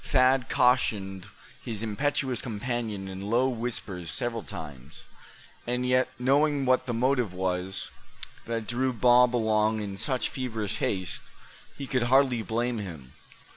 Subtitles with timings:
[0.03, 1.27] Thad cautioned
[1.63, 5.03] his impetuous companion in low whispers several times;
[5.67, 7.91] and yet, knowing what the motive was
[8.47, 11.29] that drew Bob along in such feverish haste,
[11.77, 13.13] he could hardly blame him.